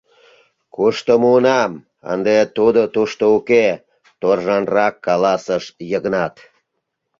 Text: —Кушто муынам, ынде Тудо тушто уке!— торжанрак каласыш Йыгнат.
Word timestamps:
—Кушто 0.75 1.13
муынам, 1.21 1.71
ынде 2.11 2.35
Тудо 2.55 2.81
тушто 2.93 3.23
уке!— 3.37 3.67
торжанрак 4.21 4.95
каласыш 5.05 5.63
Йыгнат. 5.91 6.35